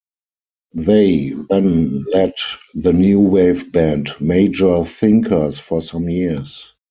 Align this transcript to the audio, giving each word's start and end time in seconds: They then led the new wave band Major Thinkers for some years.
They 0.73 1.29
then 1.51 2.05
led 2.05 2.33
the 2.73 2.91
new 2.91 3.19
wave 3.19 3.71
band 3.71 4.09
Major 4.19 4.83
Thinkers 4.83 5.59
for 5.59 5.79
some 5.79 6.09
years. 6.09 6.73